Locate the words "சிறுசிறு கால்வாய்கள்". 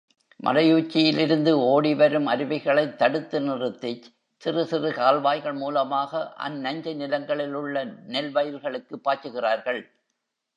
4.43-5.53